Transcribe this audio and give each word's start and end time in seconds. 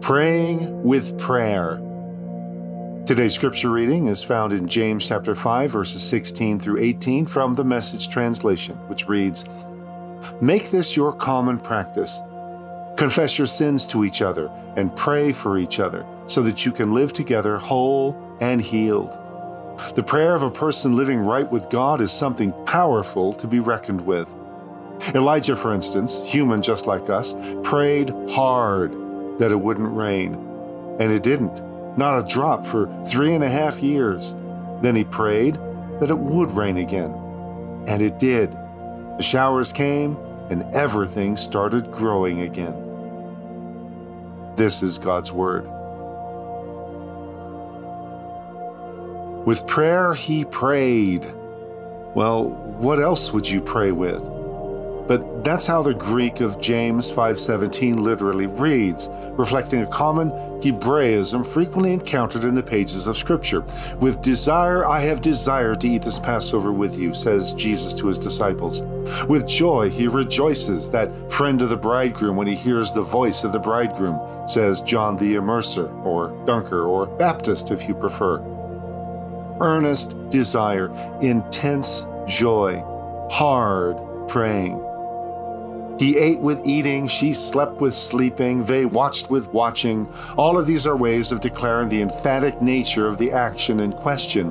Praying 0.00 0.82
with 0.84 1.18
Prayer. 1.18 1.80
Today's 3.04 3.34
scripture 3.34 3.68
reading 3.68 4.06
is 4.06 4.22
found 4.22 4.52
in 4.52 4.66
James 4.66 5.06
chapter 5.06 5.34
5 5.34 5.70
verses 5.70 6.02
16 6.02 6.58
through 6.58 6.78
18 6.78 7.26
from 7.26 7.52
the 7.52 7.64
Message 7.64 8.08
translation, 8.08 8.76
which 8.86 9.08
reads, 9.08 9.44
"Make 10.40 10.70
this 10.70 10.96
your 10.96 11.12
common 11.12 11.58
practice. 11.58 12.22
Confess 12.96 13.38
your 13.38 13.46
sins 13.46 13.84
to 13.86 14.04
each 14.04 14.22
other 14.22 14.50
and 14.76 14.94
pray 14.96 15.32
for 15.32 15.58
each 15.58 15.80
other 15.80 16.06
so 16.26 16.42
that 16.42 16.64
you 16.64 16.72
can 16.72 16.94
live 16.94 17.12
together 17.12 17.58
whole 17.58 18.16
and 18.40 18.60
healed." 18.60 19.18
The 19.94 20.02
prayer 20.02 20.34
of 20.34 20.42
a 20.42 20.50
person 20.50 20.96
living 20.96 21.20
right 21.20 21.50
with 21.50 21.68
God 21.70 22.00
is 22.00 22.10
something 22.10 22.54
powerful 22.64 23.32
to 23.34 23.46
be 23.46 23.60
reckoned 23.60 24.02
with. 24.02 24.34
Elijah, 25.14 25.54
for 25.54 25.72
instance, 25.72 26.22
human 26.24 26.62
just 26.62 26.86
like 26.86 27.10
us, 27.10 27.34
prayed 27.62 28.12
hard 28.30 28.96
that 29.38 29.50
it 29.50 29.60
wouldn't 29.60 29.94
rain. 29.94 30.34
And 31.00 31.12
it 31.12 31.22
didn't, 31.22 31.62
not 31.96 32.18
a 32.18 32.28
drop 32.28 32.64
for 32.64 32.86
three 33.04 33.34
and 33.34 33.44
a 33.44 33.48
half 33.48 33.82
years. 33.82 34.34
Then 34.82 34.94
he 34.94 35.04
prayed 35.04 35.54
that 36.00 36.10
it 36.10 36.18
would 36.18 36.50
rain 36.52 36.76
again. 36.76 37.12
And 37.86 38.02
it 38.02 38.18
did. 38.18 38.52
The 38.52 39.22
showers 39.22 39.72
came, 39.72 40.16
and 40.50 40.62
everything 40.74 41.36
started 41.36 41.90
growing 41.90 42.42
again. 42.42 42.74
This 44.56 44.82
is 44.82 44.98
God's 44.98 45.32
Word. 45.32 45.68
With 49.46 49.66
prayer, 49.66 50.14
he 50.14 50.44
prayed. 50.44 51.24
Well, 52.14 52.50
what 52.78 53.00
else 53.00 53.32
would 53.32 53.48
you 53.48 53.60
pray 53.60 53.92
with? 53.92 54.22
But 55.08 55.42
that's 55.42 55.66
how 55.66 55.80
the 55.80 55.94
Greek 55.94 56.40
of 56.40 56.60
James 56.60 57.10
5:17 57.10 58.04
literally 58.04 58.46
reads, 58.46 59.08
reflecting 59.32 59.80
a 59.80 59.86
common 59.86 60.30
Hebraism 60.62 61.44
frequently 61.44 61.94
encountered 61.94 62.44
in 62.44 62.54
the 62.54 62.62
pages 62.62 63.06
of 63.06 63.16
scripture. 63.16 63.64
With 64.00 64.20
desire 64.20 64.84
I 64.84 65.00
have 65.00 65.22
desired 65.22 65.80
to 65.80 65.88
eat 65.88 66.02
this 66.02 66.18
Passover 66.18 66.72
with 66.72 66.98
you, 66.98 67.14
says 67.14 67.54
Jesus 67.54 67.94
to 67.94 68.08
his 68.08 68.18
disciples. 68.18 68.82
With 69.28 69.46
joy 69.46 69.88
he 69.88 70.08
rejoices, 70.08 70.90
that 70.90 71.10
friend 71.32 71.62
of 71.62 71.70
the 71.70 71.76
bridegroom 71.76 72.36
when 72.36 72.46
he 72.46 72.54
hears 72.54 72.92
the 72.92 73.02
voice 73.02 73.44
of 73.44 73.52
the 73.52 73.58
bridegroom, 73.58 74.20
says 74.46 74.82
John 74.82 75.16
the 75.16 75.36
Immerser 75.36 75.88
or 76.04 76.28
Dunker 76.44 76.82
or 76.82 77.06
Baptist 77.06 77.70
if 77.70 77.88
you 77.88 77.94
prefer. 77.94 78.42
Earnest 79.60 80.16
desire, 80.28 80.90
intense 81.22 82.06
joy, 82.26 82.84
hard 83.30 83.96
praying. 84.28 84.84
He 85.98 86.16
ate 86.16 86.40
with 86.40 86.64
eating, 86.64 87.08
she 87.08 87.32
slept 87.32 87.80
with 87.80 87.92
sleeping, 87.92 88.64
they 88.64 88.84
watched 88.84 89.30
with 89.30 89.52
watching. 89.52 90.08
All 90.36 90.56
of 90.56 90.66
these 90.66 90.86
are 90.86 90.96
ways 90.96 91.32
of 91.32 91.40
declaring 91.40 91.88
the 91.88 92.02
emphatic 92.02 92.62
nature 92.62 93.06
of 93.06 93.18
the 93.18 93.32
action 93.32 93.80
in 93.80 93.92
question. 93.92 94.50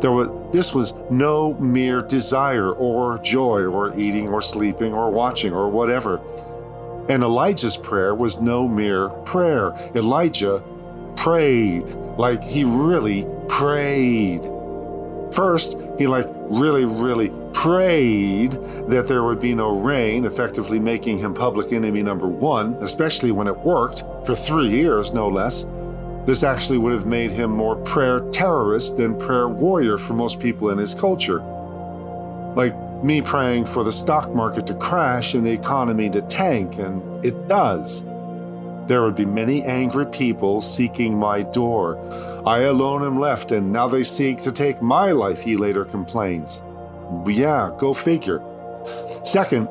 There 0.00 0.12
was, 0.12 0.28
this 0.52 0.74
was 0.74 0.94
no 1.10 1.54
mere 1.54 2.00
desire 2.00 2.72
or 2.72 3.18
joy 3.18 3.64
or 3.64 3.96
eating 3.98 4.28
or 4.28 4.40
sleeping 4.40 4.92
or 4.92 5.10
watching 5.10 5.52
or 5.52 5.68
whatever. 5.70 6.20
And 7.08 7.22
Elijah's 7.22 7.76
prayer 7.76 8.14
was 8.14 8.40
no 8.40 8.68
mere 8.68 9.08
prayer. 9.08 9.72
Elijah 9.94 10.62
prayed 11.16 11.88
like 12.18 12.42
he 12.42 12.64
really 12.64 13.26
prayed. 13.48 14.42
First, 15.32 15.76
he 15.98 16.06
like 16.06 16.26
really, 16.48 16.84
really 16.84 17.32
prayed 17.62 18.52
that 18.86 19.08
there 19.08 19.24
would 19.24 19.40
be 19.40 19.52
no 19.52 19.80
rain, 19.80 20.24
effectively 20.24 20.78
making 20.78 21.18
him 21.18 21.34
public 21.34 21.72
enemy 21.72 22.04
number 22.04 22.28
one, 22.28 22.74
especially 22.74 23.32
when 23.32 23.48
it 23.48 23.58
worked 23.58 24.04
for 24.24 24.36
three 24.36 24.68
years, 24.68 25.12
no 25.12 25.26
less. 25.26 25.66
This 26.24 26.44
actually 26.44 26.78
would 26.78 26.92
have 26.92 27.06
made 27.06 27.32
him 27.32 27.50
more 27.50 27.74
prayer 27.74 28.20
terrorist 28.30 28.96
than 28.96 29.18
prayer 29.18 29.48
warrior 29.48 29.98
for 29.98 30.14
most 30.14 30.38
people 30.38 30.70
in 30.70 30.78
his 30.78 30.94
culture. 30.94 31.40
Like 32.54 32.78
me 33.02 33.20
praying 33.22 33.64
for 33.64 33.82
the 33.82 33.90
stock 33.90 34.32
market 34.32 34.64
to 34.68 34.74
crash 34.74 35.34
and 35.34 35.44
the 35.44 35.50
economy 35.50 36.08
to 36.10 36.22
tank, 36.22 36.78
and 36.78 37.02
it 37.24 37.48
does. 37.48 38.04
There 38.86 39.02
would 39.02 39.16
be 39.16 39.26
many 39.26 39.64
angry 39.64 40.06
people 40.06 40.60
seeking 40.60 41.18
my 41.18 41.42
door. 41.42 41.98
I 42.46 42.60
alone 42.60 43.02
am 43.02 43.18
left, 43.18 43.50
and 43.50 43.72
now 43.72 43.88
they 43.88 44.04
seek 44.04 44.38
to 44.42 44.52
take 44.52 44.80
my 44.80 45.10
life, 45.10 45.42
he 45.42 45.56
later 45.56 45.84
complains. 45.84 46.62
Yeah, 47.26 47.70
go 47.78 47.94
figure. 47.94 48.42
Second, 49.24 49.68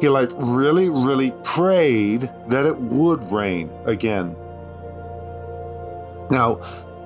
he 0.00 0.08
like 0.08 0.30
really, 0.36 0.90
really 0.90 1.32
prayed 1.44 2.30
that 2.48 2.66
it 2.66 2.78
would 2.78 3.30
rain 3.30 3.70
again. 3.86 4.36
Now, 6.30 6.60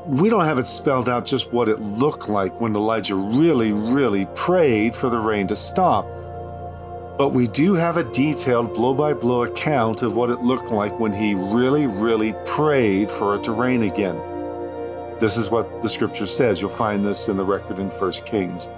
we 0.06 0.30
don't 0.30 0.44
have 0.44 0.58
it 0.58 0.66
spelled 0.66 1.08
out 1.08 1.26
just 1.26 1.52
what 1.52 1.68
it 1.68 1.80
looked 1.80 2.28
like 2.28 2.60
when 2.60 2.74
Elijah 2.74 3.14
really, 3.14 3.72
really 3.72 4.26
prayed 4.34 4.96
for 4.96 5.10
the 5.10 5.18
rain 5.18 5.46
to 5.48 5.54
stop. 5.54 6.06
But 7.18 7.32
we 7.32 7.46
do 7.48 7.74
have 7.74 7.96
a 7.96 8.04
detailed 8.04 8.74
blow 8.74 8.94
by 8.94 9.12
blow 9.12 9.42
account 9.42 10.02
of 10.02 10.16
what 10.16 10.30
it 10.30 10.40
looked 10.40 10.70
like 10.70 10.98
when 10.98 11.12
he 11.12 11.34
really, 11.34 11.86
really 11.86 12.32
prayed 12.46 13.10
for 13.10 13.34
it 13.34 13.42
to 13.44 13.52
rain 13.52 13.82
again. 13.82 14.16
This 15.18 15.36
is 15.36 15.50
what 15.50 15.82
the 15.82 15.88
scripture 15.88 16.26
says. 16.26 16.60
You'll 16.60 16.70
find 16.70 17.04
this 17.04 17.28
in 17.28 17.36
the 17.36 17.44
record 17.44 17.80
in 17.80 17.90
1 17.90 18.12
Kings. 18.24 18.70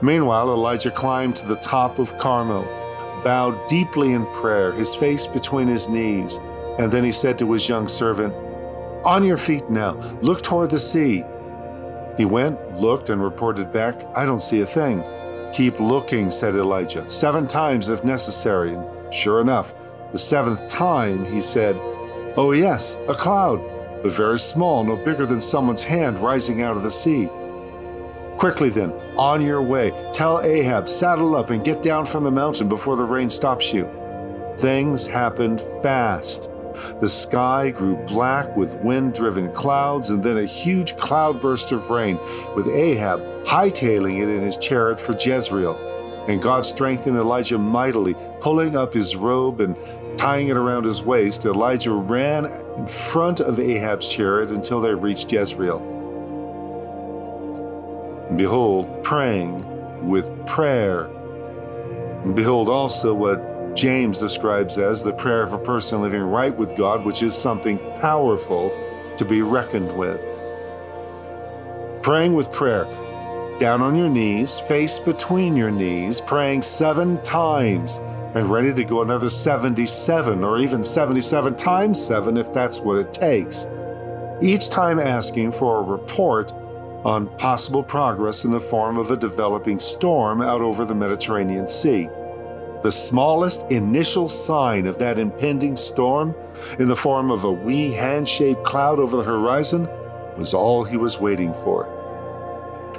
Meanwhile, 0.00 0.50
Elijah 0.50 0.90
climbed 0.90 1.36
to 1.36 1.46
the 1.46 1.56
top 1.56 1.98
of 1.98 2.16
Carmel, 2.18 2.64
bowed 3.24 3.66
deeply 3.66 4.12
in 4.12 4.26
prayer, 4.26 4.72
his 4.72 4.94
face 4.94 5.26
between 5.26 5.66
his 5.66 5.88
knees, 5.88 6.38
and 6.78 6.90
then 6.92 7.02
he 7.02 7.10
said 7.10 7.38
to 7.38 7.52
his 7.52 7.68
young 7.68 7.88
servant, 7.88 8.32
On 9.04 9.24
your 9.24 9.36
feet 9.36 9.68
now, 9.68 9.94
look 10.20 10.42
toward 10.42 10.70
the 10.70 10.78
sea. 10.78 11.24
He 12.16 12.24
went, 12.24 12.76
looked, 12.76 13.10
and 13.10 13.22
reported 13.22 13.72
back, 13.72 14.04
I 14.16 14.24
don't 14.24 14.40
see 14.40 14.60
a 14.60 14.66
thing. 14.66 15.04
Keep 15.52 15.80
looking, 15.80 16.30
said 16.30 16.54
Elijah, 16.54 17.08
seven 17.08 17.48
times 17.48 17.88
if 17.88 18.04
necessary. 18.04 18.74
And 18.74 19.12
sure 19.12 19.40
enough, 19.40 19.74
the 20.12 20.18
seventh 20.18 20.66
time 20.68 21.24
he 21.24 21.40
said, 21.40 21.76
Oh, 22.36 22.52
yes, 22.52 22.96
a 23.08 23.14
cloud, 23.14 23.60
but 24.02 24.12
very 24.12 24.38
small, 24.38 24.84
no 24.84 24.96
bigger 24.96 25.26
than 25.26 25.40
someone's 25.40 25.82
hand 25.82 26.18
rising 26.20 26.62
out 26.62 26.76
of 26.76 26.84
the 26.84 26.90
sea. 26.90 27.28
Quickly 28.38 28.70
then, 28.70 28.92
on 29.16 29.42
your 29.42 29.60
way, 29.60 29.92
tell 30.12 30.40
Ahab, 30.40 30.88
saddle 30.88 31.34
up 31.34 31.50
and 31.50 31.64
get 31.64 31.82
down 31.82 32.06
from 32.06 32.22
the 32.22 32.30
mountain 32.30 32.68
before 32.68 32.94
the 32.94 33.02
rain 33.02 33.28
stops 33.28 33.74
you. 33.74 33.90
Things 34.58 35.08
happened 35.08 35.60
fast. 35.82 36.48
The 37.00 37.08
sky 37.08 37.70
grew 37.70 37.96
black 38.06 38.56
with 38.56 38.80
wind 38.84 39.14
driven 39.14 39.50
clouds, 39.52 40.10
and 40.10 40.22
then 40.22 40.38
a 40.38 40.44
huge 40.44 40.96
cloudburst 40.96 41.72
of 41.72 41.90
rain, 41.90 42.16
with 42.54 42.68
Ahab 42.68 43.18
hightailing 43.44 44.20
it 44.20 44.28
in 44.28 44.40
his 44.40 44.56
chariot 44.56 45.00
for 45.00 45.14
Jezreel. 45.14 45.74
And 46.28 46.40
God 46.40 46.64
strengthened 46.64 47.16
Elijah 47.16 47.58
mightily, 47.58 48.14
pulling 48.40 48.76
up 48.76 48.94
his 48.94 49.16
robe 49.16 49.60
and 49.60 49.76
tying 50.16 50.46
it 50.46 50.56
around 50.56 50.84
his 50.84 51.02
waist. 51.02 51.44
Elijah 51.44 51.90
ran 51.90 52.44
in 52.76 52.86
front 52.86 53.40
of 53.40 53.58
Ahab's 53.58 54.06
chariot 54.06 54.50
until 54.50 54.80
they 54.80 54.94
reached 54.94 55.32
Jezreel. 55.32 55.97
Behold, 58.36 59.02
praying 59.02 59.58
with 60.06 60.32
prayer. 60.46 61.04
Behold 62.34 62.68
also 62.68 63.14
what 63.14 63.74
James 63.74 64.18
describes 64.18 64.76
as 64.76 65.02
the 65.02 65.12
prayer 65.12 65.42
of 65.42 65.52
a 65.52 65.58
person 65.58 66.02
living 66.02 66.22
right 66.22 66.54
with 66.54 66.76
God, 66.76 67.04
which 67.04 67.22
is 67.22 67.34
something 67.34 67.78
powerful 68.00 68.70
to 69.16 69.24
be 69.24 69.40
reckoned 69.40 69.96
with. 69.96 70.26
Praying 72.02 72.34
with 72.34 72.52
prayer, 72.52 72.84
down 73.58 73.82
on 73.82 73.94
your 73.94 74.08
knees, 74.08 74.58
face 74.58 74.98
between 74.98 75.56
your 75.56 75.70
knees, 75.70 76.20
praying 76.20 76.62
seven 76.62 77.20
times, 77.22 77.98
and 78.34 78.46
ready 78.46 78.72
to 78.72 78.84
go 78.84 79.02
another 79.02 79.30
77 79.30 80.44
or 80.44 80.58
even 80.58 80.82
77 80.82 81.56
times 81.56 82.04
7 82.04 82.36
if 82.36 82.52
that's 82.52 82.80
what 82.80 82.98
it 82.98 83.12
takes. 83.12 83.66
Each 84.40 84.68
time 84.68 85.00
asking 85.00 85.52
for 85.52 85.78
a 85.78 85.82
report 85.82 86.52
on 87.08 87.26
possible 87.38 87.82
progress 87.82 88.44
in 88.44 88.50
the 88.50 88.60
form 88.60 88.98
of 88.98 89.10
a 89.10 89.16
developing 89.16 89.78
storm 89.78 90.42
out 90.42 90.60
over 90.60 90.84
the 90.84 90.94
Mediterranean 90.94 91.66
Sea. 91.66 92.08
The 92.82 92.92
smallest 92.92 93.68
initial 93.72 94.28
sign 94.28 94.86
of 94.86 94.98
that 94.98 95.18
impending 95.18 95.74
storm, 95.74 96.34
in 96.78 96.86
the 96.86 96.94
form 96.94 97.30
of 97.30 97.44
a 97.44 97.50
wee 97.50 97.90
hand 97.90 98.28
shaped 98.28 98.62
cloud 98.62 99.00
over 99.00 99.16
the 99.16 99.24
horizon, 99.24 99.88
was 100.36 100.54
all 100.54 100.84
he 100.84 100.96
was 100.96 101.18
waiting 101.18 101.52
for. 101.54 101.88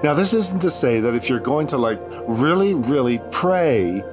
Now, 0.03 0.13
this 0.13 0.33
isn't 0.33 0.61
to 0.61 0.71
say 0.71 0.99
that 0.99 1.13
if 1.13 1.29
you're 1.29 1.39
going 1.39 1.67
to 1.67 1.77
like 1.77 2.01
really, 2.27 2.73
really 2.73 3.21
pray, 3.31 4.03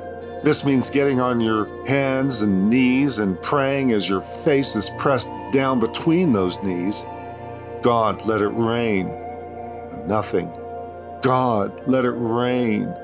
this 0.44 0.64
means 0.64 0.90
getting 0.90 1.20
on 1.20 1.40
your 1.40 1.86
hands 1.86 2.42
and 2.42 2.68
knees 2.70 3.18
and 3.18 3.40
praying 3.40 3.92
as 3.92 4.08
your 4.08 4.20
face 4.20 4.76
is 4.76 4.90
pressed 4.98 5.30
down 5.52 5.80
between 5.80 6.32
those 6.32 6.62
knees. 6.62 7.04
God, 7.82 8.24
let 8.26 8.42
it 8.42 8.48
rain. 8.48 9.25
Nothing. 10.06 10.54
God, 11.22 11.82
let 11.86 12.04
it 12.04 12.12
rain. 12.12 12.94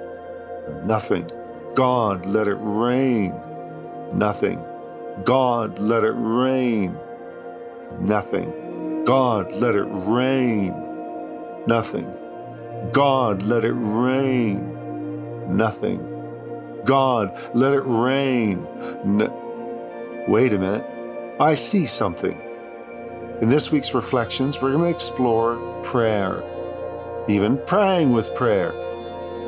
Nothing. 0.85 1.29
God, 1.75 2.27
let 2.27 2.47
it 2.47 2.59
rain. 2.61 3.35
Nothing. 4.13 4.65
God, 5.25 5.79
let 5.79 6.05
it 6.05 6.15
rain. 6.15 6.97
Nothing. 7.99 9.05
God, 9.05 9.53
let 9.55 9.75
it 9.75 9.85
rain. 9.85 10.75
Nothing. 11.67 12.15
God, 12.93 13.43
let 13.43 13.65
it 13.65 13.73
rain. 13.73 15.57
Nothing. 15.57 16.09
God, 16.85 17.39
let 17.55 17.75
it 17.75 17.83
rain. 17.85 18.67
Wait 20.29 20.53
a 20.53 20.59
minute. 20.59 20.85
I 21.41 21.55
see 21.55 21.87
something. 21.87 22.41
In 23.41 23.49
this 23.49 23.73
week's 23.73 23.95
reflections, 23.95 24.61
we're 24.61 24.73
going 24.73 24.85
to 24.85 24.91
explore 24.91 25.57
prayer, 25.83 26.43
even 27.29 27.59
praying 27.67 28.13
with 28.13 28.35
prayer 28.35 28.73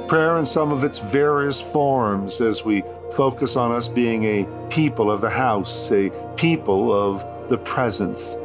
prayer 0.09 0.37
in 0.37 0.45
some 0.45 0.71
of 0.71 0.85
its 0.85 0.99
various 0.99 1.61
forms 1.61 2.41
as 2.41 2.65
we 2.65 2.83
focus 3.13 3.57
on 3.57 3.73
us 3.73 3.89
being 3.89 4.25
a 4.25 4.69
people 4.71 5.11
of 5.11 5.21
the 5.21 5.31
house, 5.31 5.91
a 5.91 6.11
people 6.37 6.93
of 6.93 7.25
the 7.49 7.59
presence. 7.59 8.37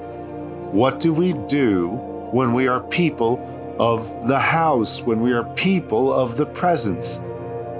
What 0.71 0.99
do 0.99 1.13
we 1.13 1.33
do 1.47 1.89
when 2.31 2.53
we 2.53 2.67
are 2.67 2.81
people 2.81 3.39
of 3.79 4.27
the 4.27 4.39
house, 4.39 5.01
when 5.01 5.21
we 5.21 5.33
are 5.33 5.43
people 5.55 6.13
of 6.13 6.37
the 6.37 6.45
presence? 6.45 7.21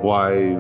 Why, 0.01 0.55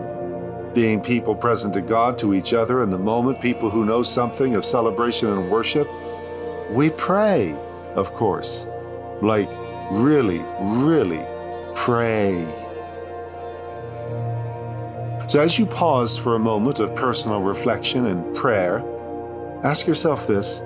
being 0.73 1.01
people 1.01 1.35
present 1.35 1.73
to 1.73 1.81
God, 1.81 2.17
to 2.19 2.33
each 2.33 2.53
other 2.53 2.83
in 2.83 2.89
the 2.89 2.99
moment, 2.99 3.41
people 3.41 3.69
who 3.69 3.85
know 3.85 4.03
something 4.03 4.55
of 4.55 4.63
celebration 4.63 5.29
and 5.29 5.49
worship, 5.49 5.89
we 6.71 6.89
pray, 6.91 7.53
of 7.95 8.13
course. 8.13 8.67
Like, 9.21 9.51
really, 9.91 10.43
really 10.61 11.25
pray. 11.75 12.45
So, 15.27 15.39
as 15.39 15.59
you 15.59 15.65
pause 15.65 16.17
for 16.17 16.35
a 16.35 16.39
moment 16.39 16.79
of 16.79 16.95
personal 16.95 17.41
reflection 17.41 18.07
and 18.07 18.35
prayer, 18.35 18.83
ask 19.63 19.85
yourself 19.85 20.27
this 20.27 20.61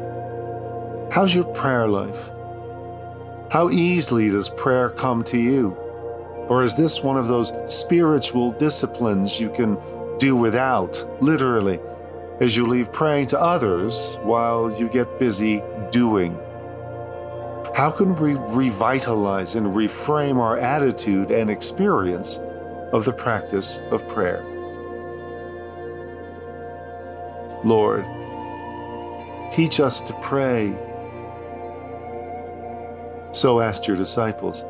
How's 1.12 1.36
your 1.36 1.44
prayer 1.44 1.88
life? 1.88 2.32
How 3.52 3.70
easily 3.70 4.30
does 4.30 4.50
prayer 4.50 4.90
come 4.90 5.24
to 5.26 5.38
you? 5.38 5.78
Or 6.50 6.64
is 6.64 6.76
this 6.76 7.04
one 7.04 7.18
of 7.18 7.28
those 7.28 7.52
spiritual 7.66 8.52
disciplines 8.52 9.40
you 9.40 9.50
can 9.50 9.78
do 10.18 10.36
without, 10.36 11.06
literally, 11.22 11.80
as 12.40 12.56
you 12.56 12.66
leave 12.66 12.92
praying 12.92 13.28
to 13.28 13.40
others 13.40 14.18
while 14.24 14.72
you 14.72 14.90
get 14.90 15.20
busy 15.20 15.62
doing? 15.92 16.40
How 17.76 17.90
can 17.90 18.16
we 18.18 18.36
revitalize 18.36 19.56
and 19.56 19.68
reframe 19.68 20.38
our 20.38 20.60
attitude 20.60 21.32
and 21.32 21.50
experience 21.50 22.38
of 22.92 23.04
the 23.04 23.12
practice 23.12 23.82
of 23.90 24.08
prayer? 24.08 24.46
Lord, 27.64 28.06
teach 29.52 29.80
us 29.80 30.02
to 30.02 30.14
pray. 30.22 30.78
So 33.32 33.60
asked 33.60 33.88
your 33.88 33.98
disciples. 33.98 34.66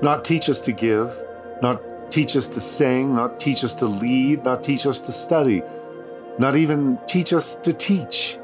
Not 0.00 0.24
teach 0.24 0.48
us 0.48 0.60
to 0.60 0.72
give, 0.72 1.22
not 1.60 1.82
teach 2.10 2.34
us 2.34 2.48
to 2.48 2.62
sing, 2.62 3.14
not 3.14 3.38
teach 3.38 3.62
us 3.62 3.74
to 3.74 3.86
lead, 3.86 4.42
not 4.42 4.62
teach 4.62 4.86
us 4.86 5.00
to 5.00 5.12
study, 5.12 5.60
not 6.38 6.56
even 6.56 6.98
teach 7.06 7.34
us 7.34 7.56
to 7.56 7.74
teach, 7.74 8.38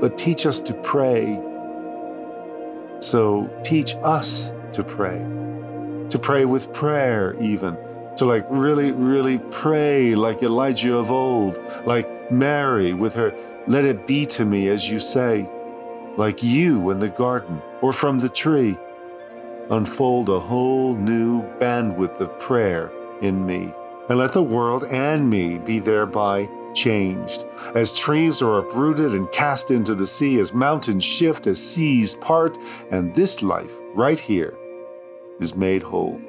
but 0.00 0.18
teach 0.18 0.46
us 0.46 0.58
to 0.60 0.74
pray. 0.74 1.40
So 3.00 3.50
teach 3.62 3.94
us 4.02 4.52
to 4.72 4.84
pray, 4.84 5.18
to 6.10 6.18
pray 6.20 6.44
with 6.44 6.72
prayer, 6.72 7.34
even. 7.40 7.76
To 8.16 8.26
like 8.26 8.44
really, 8.50 8.92
really 8.92 9.38
pray 9.50 10.14
like 10.14 10.42
Elijah 10.42 10.96
of 10.98 11.10
old, 11.10 11.58
like 11.86 12.30
Mary 12.30 12.92
with 12.92 13.14
her, 13.14 13.34
let 13.66 13.86
it 13.86 14.06
be 14.06 14.26
to 14.26 14.44
me 14.44 14.68
as 14.68 14.88
you 14.88 14.98
say, 14.98 15.50
like 16.18 16.42
you 16.42 16.90
in 16.90 16.98
the 16.98 17.08
garden 17.08 17.62
or 17.80 17.94
from 17.94 18.18
the 18.18 18.28
tree. 18.28 18.76
Unfold 19.70 20.28
a 20.28 20.38
whole 20.38 20.94
new 20.94 21.42
bandwidth 21.58 22.20
of 22.20 22.38
prayer 22.38 22.90
in 23.22 23.46
me, 23.46 23.72
and 24.10 24.18
let 24.18 24.32
the 24.32 24.42
world 24.42 24.84
and 24.90 25.30
me 25.30 25.56
be 25.56 25.78
thereby 25.78 26.46
changed. 26.74 27.44
As 27.74 27.92
trees 27.92 28.42
are 28.42 28.58
uprooted 28.58 29.12
and 29.12 29.30
cast 29.32 29.70
into 29.70 29.94
the 29.94 30.06
sea, 30.06 30.38
as 30.38 30.52
mountains 30.52 31.04
shift, 31.04 31.46
as 31.46 31.62
seas 31.62 32.14
part, 32.14 32.58
and 32.90 33.14
this 33.14 33.42
life 33.42 33.72
right 33.94 34.18
here 34.18 34.54
is 35.40 35.54
made 35.54 35.82
whole 35.82 36.20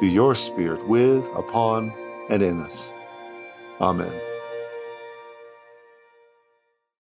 Be 0.00 0.08
your 0.08 0.34
Spirit 0.34 0.86
with, 0.86 1.28
upon, 1.34 1.92
and 2.30 2.42
in 2.42 2.60
us. 2.60 2.92
Amen. 3.80 4.25